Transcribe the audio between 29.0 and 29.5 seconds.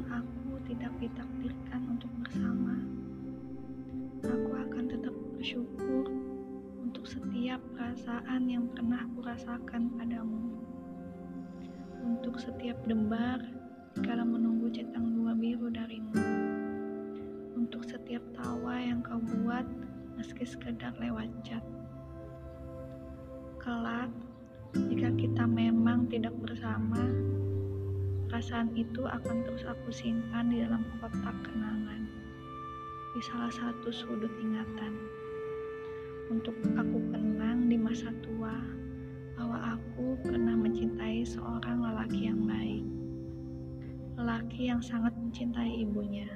akan